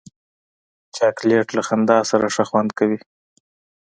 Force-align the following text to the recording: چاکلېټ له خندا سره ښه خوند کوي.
چاکلېټ 0.95 1.47
له 1.57 1.61
خندا 1.67 1.99
سره 2.11 2.25
ښه 2.35 2.43
خوند 2.49 2.69
کوي. 2.79 2.99